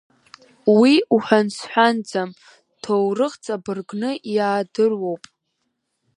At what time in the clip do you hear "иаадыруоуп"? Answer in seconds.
4.35-5.23